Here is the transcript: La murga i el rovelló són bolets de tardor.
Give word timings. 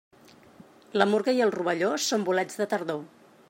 La 1.01 1.05
murga 1.11 1.35
i 1.39 1.43
el 1.47 1.53
rovelló 1.57 1.91
són 2.09 2.25
bolets 2.31 2.59
de 2.63 2.71
tardor. 2.73 3.05